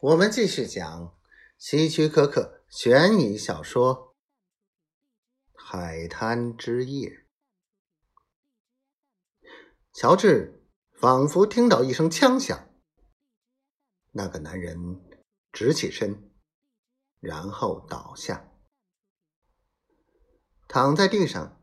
[0.00, 1.16] 我们继续讲
[1.56, 4.14] 希区柯克悬疑小说
[5.58, 7.08] 《海滩之夜》。
[9.94, 10.62] 乔治
[10.92, 12.68] 仿佛听到一声枪响，
[14.10, 14.78] 那个男人
[15.50, 16.30] 直起身，
[17.18, 18.52] 然后倒下，
[20.68, 21.58] 躺在地上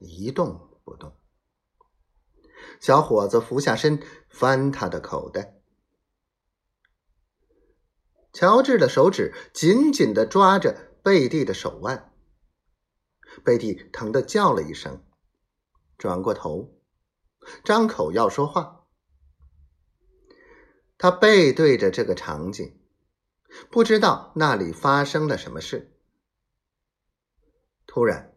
[0.00, 1.16] 一动不动。
[2.80, 5.61] 小伙子俯下身翻他的口袋。
[8.32, 12.12] 乔治的手指紧紧的抓着贝蒂的手腕，
[13.44, 15.04] 贝蒂疼得叫了一声，
[15.98, 16.80] 转过头，
[17.62, 18.86] 张口要说话。
[20.96, 22.80] 他背对着这个场景，
[23.70, 25.92] 不知道那里发生了什么事。
[27.86, 28.34] 突然，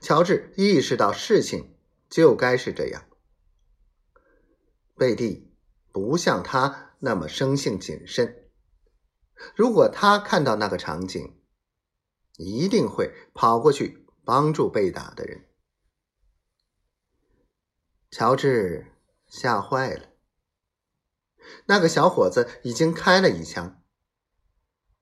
[0.00, 1.76] 乔治意识到事情
[2.08, 3.06] 就该是这样。
[4.96, 5.54] 贝蒂
[5.92, 8.45] 不像他那么生性谨慎。
[9.54, 11.38] 如果他看到那个场景，
[12.36, 15.46] 一定会跑过去帮助被打的人。
[18.10, 18.92] 乔治
[19.26, 20.08] 吓坏了。
[21.66, 23.82] 那个小伙子已经开了一枪，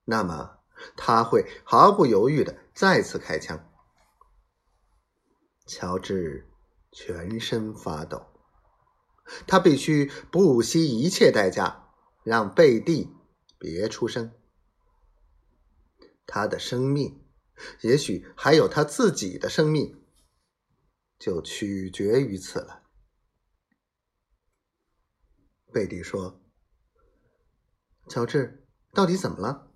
[0.05, 0.58] 那么
[0.96, 3.70] 他会毫不犹豫的再次开枪。
[5.66, 6.50] 乔治
[6.92, 8.27] 全身发抖，
[9.46, 11.88] 他必须不惜一切代价
[12.22, 13.13] 让贝蒂。
[13.64, 14.30] 别出声，
[16.26, 17.24] 他的生命，
[17.80, 20.04] 也许还有他自己的生命，
[21.18, 22.82] 就取决于此了。
[25.72, 26.42] 贝蒂说
[28.06, 29.72] ：“乔治，到底怎么了？”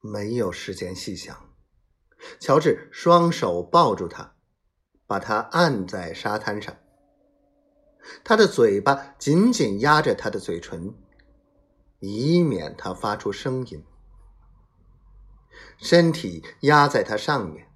[0.00, 1.56] 没有时间细想。
[2.38, 4.36] 乔治双手抱住他，
[5.06, 6.76] 把他按在沙滩上，
[8.22, 10.94] 他的嘴巴紧紧压着他的嘴唇。
[12.04, 13.84] 以免他发出声音，
[15.78, 17.70] 身体压在他上面。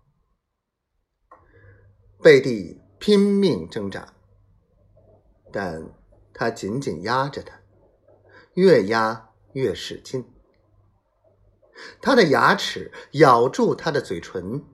[2.21, 4.15] 贝蒂拼命挣扎，
[5.53, 5.95] 但
[6.35, 7.61] 他紧紧压着他，
[8.55, 10.29] 越压越使劲。
[12.03, 14.65] 他的牙齿咬住他的嘴唇，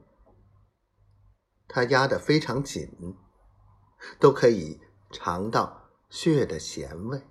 [1.68, 2.88] 他压得非常紧，
[4.18, 4.80] 都可以
[5.10, 7.22] 尝到血的咸味。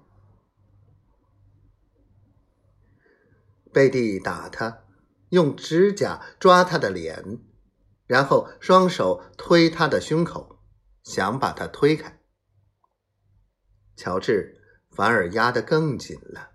[3.74, 4.84] 贝蒂打他，
[5.30, 7.40] 用指甲抓他的脸，
[8.06, 10.60] 然后双手推他的胸口，
[11.04, 12.20] 想把他推开。
[13.96, 14.60] 乔治
[14.90, 16.52] 反而压得更紧了，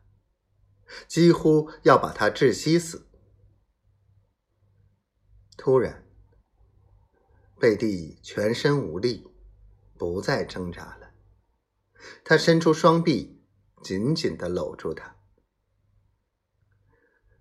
[1.09, 3.07] 几乎要把他窒息死。
[5.57, 6.05] 突然，
[7.59, 9.27] 贝蒂全身无力，
[9.97, 11.13] 不再挣扎了。
[12.23, 13.43] 他伸出双臂，
[13.83, 15.16] 紧紧的搂住他。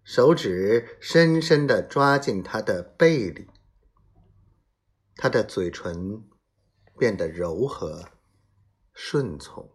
[0.06, 3.50] 手指深深地抓进他的背里，
[5.16, 6.24] 他的嘴唇
[7.00, 8.12] 变得柔和、
[8.94, 9.75] 顺从。